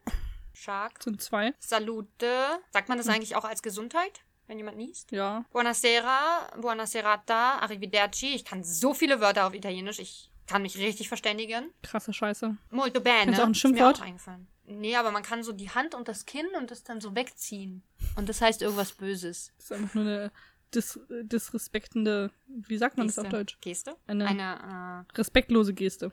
[0.53, 1.53] Shark, Sind zwei.
[1.59, 2.29] Salute.
[2.71, 3.15] Sagt man das Hm.
[3.15, 5.11] eigentlich auch als Gesundheit, wenn jemand niest?
[5.11, 5.45] Ja.
[5.53, 8.35] Buonasera, buonaserata, arrivederci.
[8.35, 11.71] Ich kann so viele Wörter auf Italienisch, ich kann mich richtig verständigen.
[11.81, 12.57] Krasse Scheiße.
[12.69, 13.23] Molto bene.
[13.23, 13.97] Kennst du auch ein Ist mir Schimpfwort?
[14.01, 14.47] auch eingefallen.
[14.65, 17.81] Nee, aber man kann so die Hand und das Kinn und das dann so wegziehen.
[18.17, 19.53] Und das heißt irgendwas Böses.
[19.57, 20.31] Das ist einfach nur eine
[20.75, 23.57] dis disrespektende, wie sagt man das auf Deutsch?
[23.61, 23.95] Geste?
[24.07, 26.11] Eine- Eine, Respektlose Geste.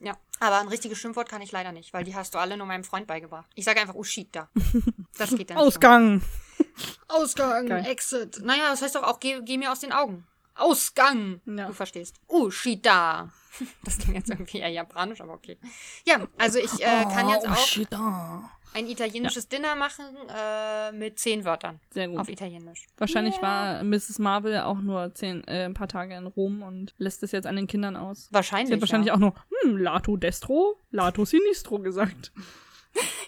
[0.00, 0.16] äh, ja.
[0.38, 2.84] Aber ein richtiges Schimpfwort kann ich leider nicht, weil die hast du alle nur meinem
[2.84, 3.50] Freund beigebracht.
[3.54, 4.50] Ich sage einfach Ushita.
[5.18, 6.22] Das geht dann schon.
[7.08, 7.66] Ausgang!
[7.66, 7.86] Geil.
[7.86, 8.40] Exit.
[8.42, 10.26] Naja, das heißt doch auch, geh, geh mir aus den Augen.
[10.54, 11.40] Ausgang.
[11.46, 11.68] Ja.
[11.68, 12.16] Du verstehst.
[12.28, 13.30] Ushita.
[13.84, 15.58] Das klingt jetzt irgendwie eher japanisch, aber okay.
[16.06, 21.80] Ja, also ich äh, kann jetzt auch ein italienisches Dinner machen äh, mit zehn Wörtern
[21.90, 22.18] Sehr gut.
[22.18, 22.86] auf Italienisch.
[22.96, 24.18] Wahrscheinlich war Mrs.
[24.18, 27.56] Marvel auch nur zehn, äh, ein paar Tage in Rom und lässt es jetzt an
[27.56, 28.28] den Kindern aus.
[28.30, 28.68] Wahrscheinlich.
[28.68, 29.14] Sie hat wahrscheinlich ja.
[29.14, 32.32] auch nur, hm, Lato Destro, Lato Sinistro gesagt.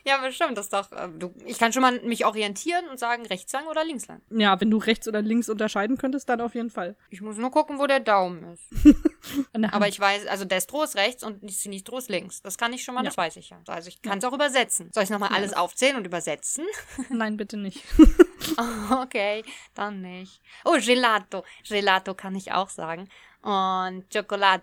[0.04, 0.90] Ja, bestimmt, das ist doch.
[0.92, 4.20] Äh, du, ich kann schon mal mich orientieren und sagen, rechts lang oder links lang.
[4.30, 6.96] Ja, wenn du rechts oder links unterscheiden könntest, dann auf jeden Fall.
[7.10, 8.62] Ich muss nur gucken, wo der Daumen ist.
[9.72, 12.42] Aber ich weiß, also Destro ist rechts und Sinistro ist links.
[12.42, 13.10] Das kann ich schon mal, Ja.
[13.10, 13.60] das weiß ich ja.
[13.68, 14.90] Also ich kann es auch übersetzen.
[14.92, 16.64] Soll ich nochmal Ja, alles aufzählen und übersetzen?
[17.08, 17.84] Nein, bitte nicht.
[18.90, 20.40] okay, dann nicht.
[20.64, 21.44] Oh, Gelato.
[21.68, 23.08] Gelato kann ich auch sagen.
[23.42, 24.62] Und Schokolade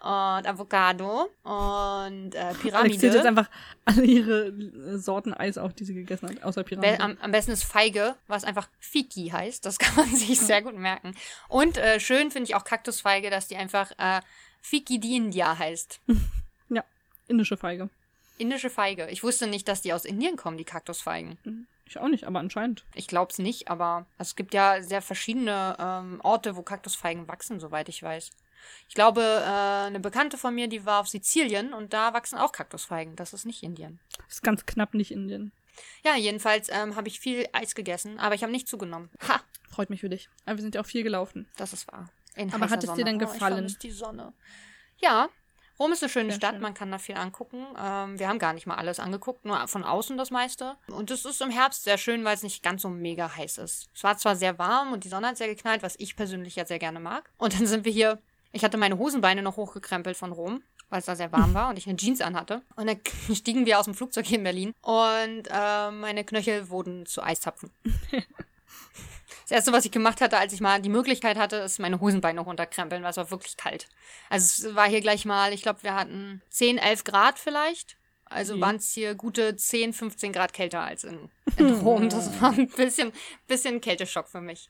[0.00, 2.98] und Avocado und äh, Alex Pyramide.
[2.98, 3.50] zählt jetzt einfach
[3.84, 7.00] alle ihre äh, Sorten Eis auf, die sie gegessen hat, außer Be Pyramide.
[7.00, 9.66] am, am besten ist Feige, was einfach Fiki heißt.
[9.66, 11.14] Das kann man sich sehr gut merken.
[11.48, 14.22] Und äh, schön finde ich auch Kaktusfeige, dass die einfach äh,
[14.62, 16.00] Fiki di India heißt.
[17.26, 17.88] Indische Feige.
[18.36, 19.08] Indische Feige.
[19.10, 21.38] Ich wusste nicht, dass die aus Indien kommen, die Kaktusfeigen.
[21.86, 22.84] Ich auch nicht, aber anscheinend.
[22.94, 27.28] Ich glaube es nicht, aber also es gibt ja sehr verschiedene ähm, Orte, wo Kaktusfeigen
[27.28, 28.30] wachsen, soweit ich weiß.
[28.88, 32.52] Ich glaube, äh, eine Bekannte von mir, die war auf Sizilien und da wachsen auch
[32.52, 33.16] Kaktusfeigen.
[33.16, 34.00] Das ist nicht Indien.
[34.28, 35.52] Ist ganz knapp nicht Indien.
[36.04, 39.10] Ja, jedenfalls ähm, habe ich viel Eis gegessen, aber ich habe nicht zugenommen.
[39.28, 40.30] Ha, Freut mich für dich.
[40.46, 41.46] Aber wir sind ja auch viel gelaufen.
[41.56, 42.08] das ist wahr.
[42.36, 43.66] In Aber hat es dir denn Oh, gefallen?
[43.66, 44.32] Ich vermisse die Sonne.
[44.98, 45.28] Ja,
[45.78, 46.62] Rom ist eine schöne Sehr Stadt, schön.
[46.62, 47.66] man kann da viel angucken.
[47.78, 50.76] Ähm, wir haben gar nicht mal alles angeguckt, nur von außen das meiste.
[50.86, 53.88] Und es ist im Herbst sehr schön, weil es nicht ganz so mega heiß ist.
[53.94, 56.64] Es war zwar sehr warm und die Sonne hat sehr geknallt, was ich persönlich ja
[56.64, 57.30] sehr gerne mag.
[57.38, 58.20] Und dann sind wir hier,
[58.52, 61.76] ich hatte meine Hosenbeine noch hochgekrempelt von Rom, weil es da sehr warm war und
[61.78, 62.62] ich eine Jeans anhatte.
[62.76, 63.00] Und dann
[63.34, 67.70] stiegen wir aus dem Flugzeug hier in Berlin und äh, meine Knöchel wurden zu Eiszapfen.
[69.44, 72.40] Das erste, was ich gemacht hatte, als ich mal die Möglichkeit hatte, ist meine Hosenbeine
[72.40, 73.88] runterkrempeln, weil es war wirklich kalt.
[74.30, 77.96] Also es war hier gleich mal, ich glaube, wir hatten 10, 11 Grad vielleicht.
[78.24, 78.60] Also Mhm.
[78.62, 82.08] waren es hier gute 10, 15 Grad kälter als in, in Rom.
[82.08, 83.12] Das war ein bisschen,
[83.46, 84.68] bisschen Kälteschock für mich.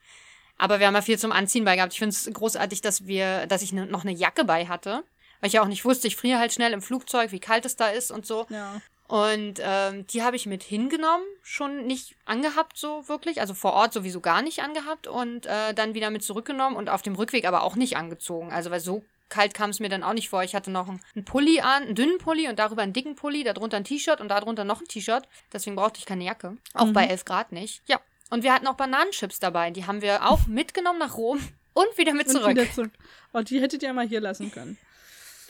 [0.59, 1.93] Aber wir haben ja viel zum Anziehen bei gehabt.
[1.93, 5.05] Ich finde es großartig, dass wir, dass ich ne, noch eine Jacke bei hatte.
[5.41, 7.77] Weil ich ja auch nicht wusste, ich friere halt schnell im Flugzeug, wie kalt es
[7.77, 8.47] da ist und so.
[8.51, 8.81] Ja.
[9.07, 13.93] Und ähm, die habe ich mit hingenommen, schon nicht angehabt so wirklich, also vor Ort
[13.93, 17.63] sowieso gar nicht angehabt und äh, dann wieder mit zurückgenommen und auf dem Rückweg aber
[17.65, 18.51] auch nicht angezogen.
[18.51, 20.43] Also weil so kalt kam es mir dann auch nicht vor.
[20.43, 23.77] Ich hatte noch einen, Pulli an, einen dünnen Pulli und darüber einen dicken Pulli, darunter
[23.77, 25.29] ein T-Shirt und darunter noch ein T-Shirt.
[25.53, 26.57] Deswegen brauchte ich keine Jacke.
[26.73, 26.93] Auch Mhm.
[26.95, 27.83] bei 11 Grad nicht.
[27.87, 28.01] Ja.
[28.31, 29.71] Und wir hatten auch Bananenchips dabei.
[29.71, 31.41] Die haben wir auch mitgenommen nach Rom
[31.75, 32.51] und wieder mit Und zurück.
[32.51, 32.93] wieder zurück.
[33.35, 34.79] Oh, die hättet ihr mal hier lassen können.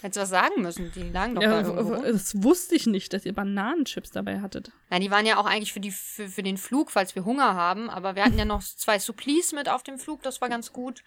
[0.05, 0.93] Hättest du was sagen müssen.
[0.95, 1.97] Die lagen doch Ja, da irgendwo.
[1.97, 4.71] das wusste ich nicht, dass ihr Bananenchips dabei hattet.
[4.91, 7.55] Na, die waren ja auch eigentlich für, die, für, für den Flug, falls wir Hunger
[7.55, 7.89] haben.
[7.89, 11.03] Aber wir hatten ja noch zwei Supplis mit auf dem Flug, das war ganz gut.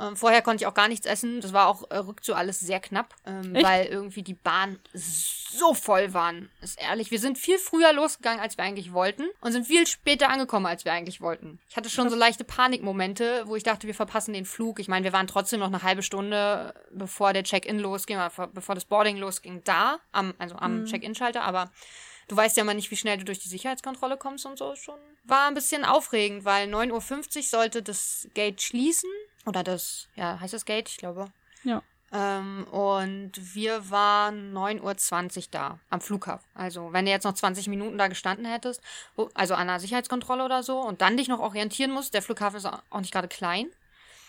[0.00, 1.40] Ähm, vorher konnte ich auch gar nichts essen.
[1.40, 6.12] Das war auch äh, rückzu alles sehr knapp, ähm, weil irgendwie die Bahn so voll
[6.14, 6.50] waren.
[6.60, 10.28] Ist ehrlich, wir sind viel früher losgegangen, als wir eigentlich wollten und sind viel später
[10.28, 11.58] angekommen, als wir eigentlich wollten.
[11.68, 14.78] Ich hatte schon so leichte Panikmomente, wo ich dachte, wir verpassen den Flug.
[14.78, 18.48] Ich meine, wir waren trotzdem noch eine halbe Stunde, bevor der Check-in losging, oder vor-
[18.48, 21.70] bevor das Boarding losging, da, am, also am Check-in-Schalter, aber
[22.30, 24.98] Du weißt ja mal nicht, wie schnell du durch die Sicherheitskontrolle kommst und so schon.
[25.24, 29.08] War ein bisschen aufregend, weil 9.50 Uhr sollte das Gate schließen.
[29.48, 30.88] Oder das, ja, heißt das Gate?
[30.90, 31.32] Ich glaube.
[31.64, 31.82] Ja.
[32.12, 36.46] Ähm, und wir waren 9.20 Uhr da am Flughafen.
[36.54, 38.82] Also, wenn du jetzt noch 20 Minuten da gestanden hättest,
[39.16, 42.56] wo, also an einer Sicherheitskontrolle oder so, und dann dich noch orientieren musst, der Flughafen
[42.56, 43.70] ist auch nicht gerade klein,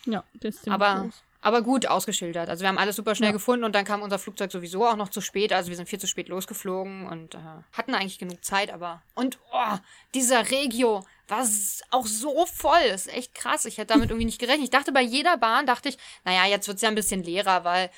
[0.06, 1.24] Ja, der ist aber, groß.
[1.42, 2.50] Aber gut ausgeschildert.
[2.50, 3.34] Also, wir haben alles super schnell Ja.
[3.34, 5.54] gefunden und dann kam unser Flugzeug sowieso auch noch zu spät.
[5.54, 7.40] Also, wir sind viel zu spät losgeflogen und äh,
[7.74, 9.02] hatten eigentlich genug Zeit, aber.
[9.16, 9.78] Und, oh,
[10.14, 11.46] dieser Regio war
[11.92, 12.90] auch so voll.
[12.90, 13.66] Das ist echt krass.
[13.66, 14.64] Ich hätte damit irgendwie nicht gerechnet.
[14.66, 17.64] Ich dachte, bei jeder Bahn dachte ich, naja, jetzt wird es ja ein bisschen leerer,
[17.64, 17.90] weil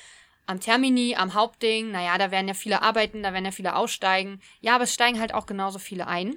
[0.46, 4.40] am Termini, am Hauptding, naja, da werden ja viele arbeiten, da werden ja viele aussteigen.
[4.60, 6.36] Ja, aber es steigen halt auch genauso viele ein.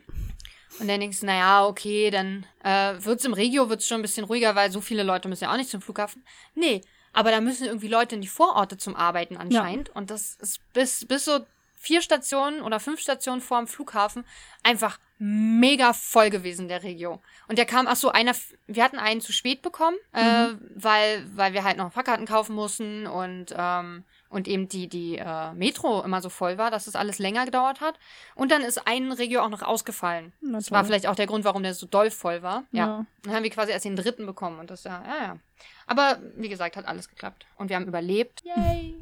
[0.79, 4.25] Und dann denkst du, naja, okay, dann äh, wird's im Regio wird's schon ein bisschen
[4.25, 6.23] ruhiger, weil so viele Leute müssen ja auch nicht zum Flughafen.
[6.53, 6.81] Nee,
[7.15, 9.89] aber da müssen irgendwie Leute in die Vororte zum Arbeiten anscheinend.
[9.95, 11.39] Und das ist bis, bis so
[11.77, 14.25] vier Stationen oder fünf Stationen vor dem Flughafen
[14.63, 17.21] einfach mega voll gewesen, der Regio.
[17.47, 18.33] Und der kam, ach so, einer,
[18.67, 23.07] wir hatten einen zu spät bekommen, äh, weil, weil wir halt noch Fahrkarten kaufen mussten
[23.07, 27.19] und, ähm, und eben die, die äh, Metro immer so voll war, dass das alles
[27.19, 27.99] länger gedauert hat.
[28.35, 30.33] Und dann ist ein Regio auch noch ausgefallen.
[30.41, 32.63] Na Das war vielleicht auch der Grund, warum der so doll voll war.
[32.71, 32.85] Ja.
[32.87, 33.05] Ja.
[33.23, 35.39] Dann haben wir quasi erst den dritten bekommen und das ja, ja, ja.
[35.87, 37.45] Aber wie gesagt, hat alles geklappt.
[37.57, 38.43] Und wir haben überlebt.
[38.43, 38.95] Yay.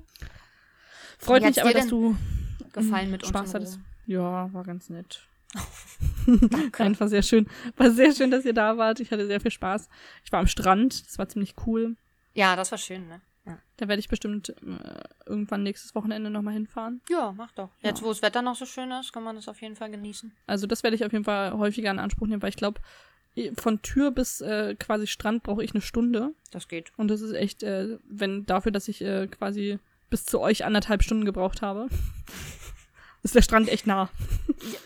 [1.17, 2.15] Freut mich aber, dass du
[2.73, 3.53] Gefallen mit Spaß uns.
[3.53, 3.79] hattest.
[4.05, 5.25] Ja, war ganz nett.
[6.77, 7.47] Einfach sehr schön.
[7.77, 8.99] War sehr schön, dass ihr da wart.
[8.99, 9.87] Ich hatte sehr viel Spaß.
[10.25, 11.05] Ich war am Strand.
[11.07, 11.95] Das war ziemlich cool.
[12.33, 13.21] Ja, das war schön, ne?
[13.45, 14.53] Ja, Da werde ich bestimmt äh,
[15.25, 17.01] irgendwann nächstes Wochenende nochmal hinfahren.
[17.09, 17.69] ja mach doch.
[17.81, 20.31] Jetzt, wo das Wetter noch so schön ist, kann man das auf jeden Fall genießen.
[20.47, 22.79] Also das werde ich auf jeden Fall häufiger in Anspruch nehmen, weil ich glaube,
[23.57, 26.33] von Tür bis äh, quasi Strand brauche ich eine Stunde.
[26.51, 26.91] Das geht.
[26.97, 29.79] Und das ist echt, äh, wenn dafür, dass ich äh, quasi
[30.09, 31.87] bis zu euch anderthalb Stunden gebraucht habe,
[33.23, 34.09] ist der Strand echt nah.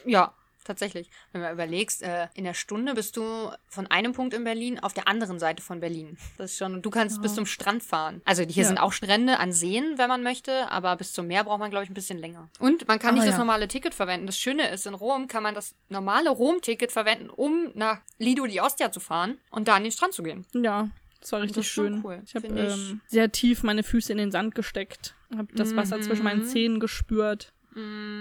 [0.06, 0.34] Ja,
[0.68, 1.10] tatsächlich.
[1.32, 4.94] Wenn du überlegst, äh, in der Stunde bist du von einem Punkt in Berlin auf
[4.94, 6.18] der anderen Seite von Berlin.
[6.38, 8.22] Das ist schon, du kannst bis zum Strand fahren.
[8.26, 8.68] Also hier Ja.
[8.68, 11.84] sind auch Strände an Seen, wenn man möchte, aber bis zum Meer braucht man, glaube
[11.86, 12.50] ich, ein bisschen länger.
[12.60, 13.40] Und man kann nicht Ah, das ja.
[13.40, 14.28] normale Ticket verwenden.
[14.28, 18.60] Das Schöne ist, in Rom kann man das normale Rom-Ticket verwenden, um nach Lido di
[18.62, 20.46] Ostia zu fahren und da an den Strand zu gehen.
[20.54, 20.90] Ja,
[21.22, 22.02] das war Das richtig schon schön.
[22.06, 26.00] cool, Ich habe ähm, sehr tief meine Füße in den Sand gesteckt, habe das Wasser
[26.02, 26.48] zwischen meinen Mhm.
[26.48, 27.54] Zähnen gespürt.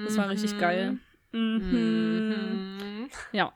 [0.05, 0.99] Das war richtig geil.
[1.33, 2.29] Mhm.
[2.29, 3.11] Mhm.
[3.33, 3.53] Ja,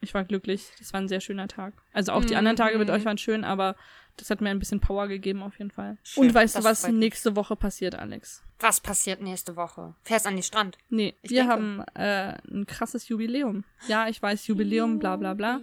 [0.00, 0.68] ich war glücklich.
[0.78, 1.74] Das war ein sehr schöner Tag.
[1.92, 2.94] Also auch die anderen Tage mit Mhm.
[2.94, 3.76] euch waren schön, aber
[4.16, 5.96] das hat mir ein bisschen Power gegeben auf jeden Fall.
[6.02, 8.42] Schön, Und weißt du, was nächste Woche passiert, Alex?
[8.58, 9.94] Was passiert nächste Woche?
[10.02, 10.76] Fährst an den Strand?
[10.90, 11.52] Nee, Ich wir denke.
[11.52, 13.64] haben äh, ein krasses Jubiläum.
[13.88, 15.60] Ja, ich weiß, Jubiläum, bla bla bla.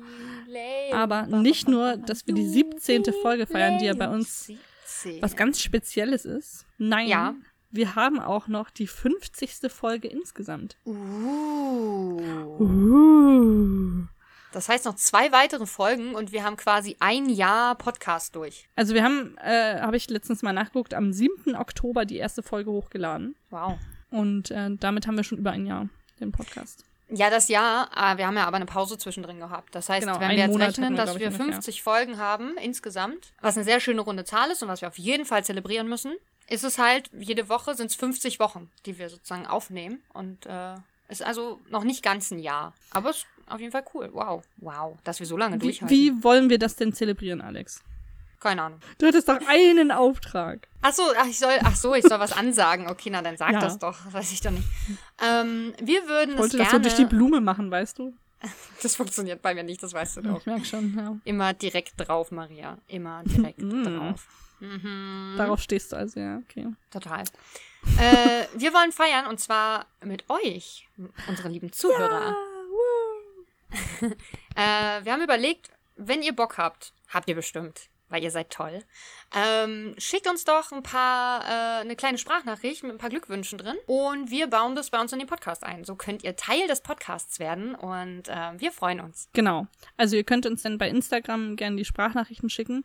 [0.93, 3.03] Aber nicht nur, dass wir die 17.
[3.21, 4.47] Folge feiern, die ja bei uns
[4.85, 5.21] 17.
[5.21, 6.65] was ganz Spezielles ist.
[6.79, 7.35] Nein, Ja.
[7.77, 9.71] Wir haben auch noch die 50.
[9.71, 10.75] Folge insgesamt.
[10.85, 12.19] Uh.
[12.59, 14.07] Uh.
[14.51, 18.67] Das heißt noch zwei weitere Folgen und wir haben quasi ein Jahr Podcast durch.
[18.75, 21.55] Also wir haben, äh, habe ich letztens mal nachgeguckt, am 7.
[21.55, 23.35] Oktober die erste Folge hochgeladen.
[23.51, 23.77] Wow.
[24.09, 25.87] Und äh, damit haben wir schon über ein Jahr
[26.19, 26.83] den Podcast.
[27.09, 29.75] Ja, das Jahr, äh, wir haben ja aber eine Pause zwischendrin gehabt.
[29.75, 31.45] Das heißt, Genau, wenn wir jetzt Monat rechnen, wir, dass wir ungefähr.
[31.53, 34.97] 50 Folgen haben insgesamt, was eine sehr schöne runde Zahl ist und was wir auf
[34.97, 36.15] jeden Fall zelebrieren müssen,
[36.49, 40.01] ist es halt, jede Woche sind es 50 Wochen, die wir sozusagen aufnehmen.
[40.13, 40.75] Und äh,
[41.09, 42.73] ist also noch nicht ganz ein Jahr.
[42.91, 44.09] Aber es ist auf jeden Fall cool.
[44.13, 44.43] Wow.
[44.57, 44.97] Wow.
[45.03, 45.89] Dass wir so lange Wie, durchhalten.
[45.95, 47.83] wie wollen wir das denn zelebrieren, Alex?
[48.39, 48.79] Keine Ahnung.
[48.99, 50.67] Du hattest doch einen Auftrag.
[50.81, 52.87] Ach so, ach, ich soll, ach so, ich soll was ansagen.
[52.87, 53.59] Okay, na dann sag Ja.
[53.59, 53.97] das doch.
[54.05, 54.67] Das weiß ich doch nicht.
[55.23, 56.69] Ähm, wir würden Ich es wollte gerne...
[56.69, 58.13] das so durch die Blume machen, weißt du?
[58.83, 60.39] das funktioniert bei mir nicht, das weißt du doch.
[60.41, 61.15] Ich merke schon, ja.
[61.23, 62.77] Immer direkt drauf, Maria.
[62.87, 63.83] Immer direkt Mm.
[63.83, 64.27] drauf.
[64.59, 65.35] Mhm.
[65.37, 66.67] Darauf stehst du also, ja, okay.
[66.91, 67.23] Total.
[67.99, 70.87] äh, wir wollen feiern und zwar mit euch,
[71.27, 72.35] unsere lieben Zuhörer.
[74.55, 78.83] Äh, wir haben überlegt, wenn ihr Bock habt, habt ihr bestimmt, weil ihr seid toll,
[79.35, 83.75] ähm, schickt uns doch ein paar, äh, eine kleine Sprachnachricht mit ein paar Glückwünschen drin
[83.85, 85.83] und wir bauen das bei uns in den Podcast ein.
[85.83, 89.29] So könnt ihr Teil des Podcasts werden und äh, wir freuen uns.
[89.33, 89.67] Genau.
[89.97, 92.83] Also ihr könnt uns dann bei Instagram gerne die Sprachnachrichten schicken.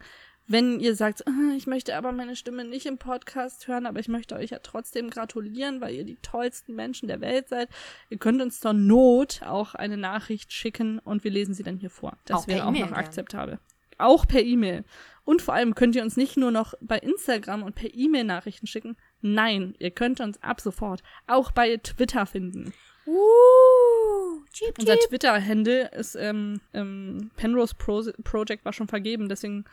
[0.53, 4.09] Wenn ihr sagt, "Ah, ich möchte aber meine Stimme nicht im Podcast hören, aber ich
[4.09, 7.71] möchte euch ja trotzdem gratulieren, weil ihr die tollsten Menschen der Welt seid,
[8.11, 11.89] ihr könnt uns zur Not auch eine Nachricht schicken und wir lesen sie dann hier
[11.89, 12.19] vor.
[12.27, 13.61] Das Auch wäre auch noch akzeptabel.
[13.97, 14.85] Auch per E-Mail.
[15.25, 18.67] Und vor allem könnt ihr uns nicht nur noch bei Instagram und per E-Mail Nachrichten
[18.67, 18.99] schicken.
[19.23, 22.75] Nein, ihr könnt uns ab sofort auch bei Twitter finden.
[23.07, 29.65] Uh, cheep, Unser Twitter-Handle ist ähm, ähm, Penrose Pro Project war schon vergeben, deswegen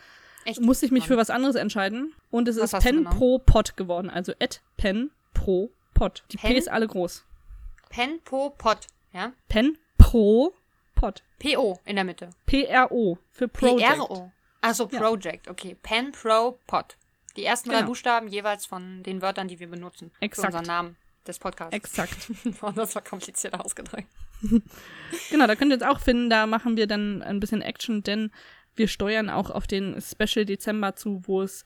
[0.46, 0.62] Echt?
[0.62, 2.14] musste ich mich für was anderes entscheiden.
[2.32, 6.24] Und es Was ist hast du PenProPod geworden, also at PenProPod.
[6.32, 6.52] Die Pen?
[6.52, 7.26] P ist alle groß.
[7.90, 8.88] Pen, Po, Pot.
[9.14, 9.34] Ja?
[9.48, 11.24] PenProPod.
[11.40, 12.30] P-O in der Mitte.
[12.46, 13.80] P-R-O für Project.
[13.80, 14.32] P-R-O.
[14.62, 15.00] Also Ja.
[15.00, 15.76] Project, okay.
[15.82, 16.98] Pen, Pro, Pot.
[17.38, 17.88] Die ersten drei Genau.
[17.90, 20.12] Buchstaben jeweils von den Wörtern, die wir benutzen.
[20.20, 20.48] Für Exakt.
[20.48, 21.74] unseren Namen des Podcasts.
[21.74, 22.32] Exakt.
[22.76, 24.08] Das war kompliziert ausgedrückt.
[25.32, 28.32] Genau, da könnt ihr jetzt auch finden, da machen wir dann ein bisschen Action, denn
[28.80, 31.64] wir steuern auch auf den Special Dezember zu, wo es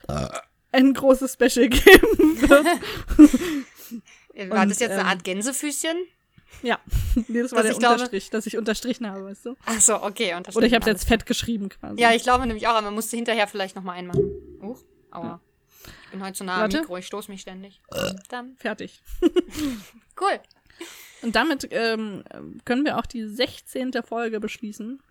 [0.73, 2.65] ein großes Special geben wird.
[4.49, 5.95] War Und, das jetzt eine ähm, Art Gänsefüßchen?
[6.63, 6.79] Ja,
[7.27, 9.55] nee, das war Dass der ich glaube- Unterstrich, dass ich unterstrichen habe, weißt du?
[9.65, 10.33] Ach so, okay.
[10.55, 11.99] Oder ich habe es jetzt fett geschrieben quasi.
[12.01, 14.31] Ja, ich glaube nämlich auch, aber man musste hinterher vielleicht nochmal einmachen.
[14.61, 14.79] Huch,
[15.11, 15.39] aua.
[16.05, 16.71] Ich bin heute zu nah am.
[16.71, 17.81] Mikro, ich stoße mich ständig.
[18.29, 19.01] Dann, Fertig.
[20.21, 20.39] cool.
[21.23, 22.23] Und damit ähm,
[22.65, 23.91] können wir auch die 16.
[24.05, 25.01] Folge beschließen.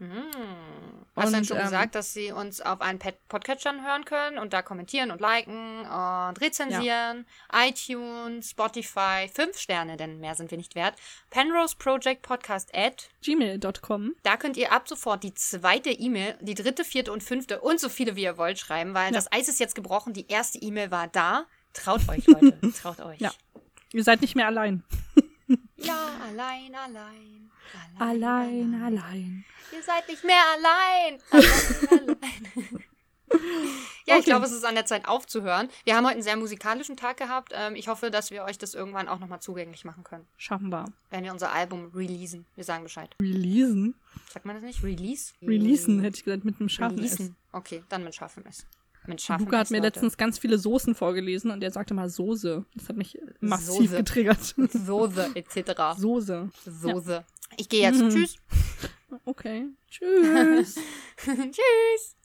[1.16, 4.38] Hast du denn schon ähm, gesagt, dass sie uns auf einen Pet Podcatchern hören können
[4.38, 7.26] und da kommentieren und liken und rezensieren?
[7.52, 10.94] iTunes, Spotify, fünf Sterne, denn mehr sind wir nicht wert.
[11.30, 13.08] Penrose Project Podcast at.
[13.22, 14.14] Gmail.com.
[14.22, 17.88] Da könnt ihr ab sofort die zweite E-Mail, die dritte, vierte und fünfte und so
[17.88, 19.12] viele wie ihr wollt schreiben, weil Ja.
[19.12, 20.12] das Eis ist jetzt gebrochen.
[20.12, 21.46] Die erste E-Mail war da.
[21.72, 22.58] Traut euch, Leute.
[22.82, 23.18] Traut euch.
[23.20, 23.32] Ja.
[23.92, 24.82] Ihr seid nicht mehr allein.
[25.82, 27.50] Ja, allein, allein.
[27.98, 29.44] Allein, allein.
[29.72, 31.18] Ihr seid nicht mehr allein.
[31.90, 32.84] Allein, allein.
[34.06, 34.22] ja, ich Okay.
[34.24, 35.68] glaube, es ist an der Zeit aufzuhören.
[35.84, 37.52] Wir haben heute einen sehr musikalischen Tag gehabt.
[37.54, 40.26] Ähm, ich hoffe, dass wir euch das irgendwann auch nochmal zugänglich machen können.
[40.36, 40.84] Schaffen wir.
[41.10, 42.44] Wenn wir unser Album releasen.
[42.56, 43.14] Wir sagen Bescheid.
[43.22, 43.94] Releasen?
[44.30, 44.82] Sagt man das nicht?
[44.82, 45.32] Release?
[45.40, 47.12] Releasen, hätte ich gesagt, mit einem scharfen S.
[47.18, 47.36] Releasen.
[47.52, 48.66] Okay, dann mit scharfem S.
[49.06, 52.64] Mit scharfem Luca hat mir letztens ganz viele Soßen vorgelesen und er sagte mal Soße.
[52.74, 53.96] Das hat mich massiv Soße.
[53.96, 54.54] getriggert.
[54.56, 55.98] Soße etc.
[55.98, 56.50] Soße.
[56.64, 57.24] Soße.
[57.56, 58.00] Ich gehe jetzt.
[58.00, 58.10] Mhm.
[58.10, 58.36] Tschüss.
[59.26, 59.66] Okay.
[59.90, 60.76] Tschüss.
[61.16, 62.16] Tschüss.